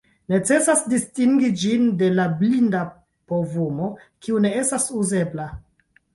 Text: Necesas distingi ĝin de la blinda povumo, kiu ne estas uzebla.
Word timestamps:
Necesas 0.31 0.79
distingi 0.93 1.49
ĝin 1.63 1.85
de 1.99 2.09
la 2.21 2.25
blinda 2.39 2.81
povumo, 3.33 3.93
kiu 4.25 4.43
ne 4.49 4.55
estas 4.65 4.91
uzebla. 5.05 5.49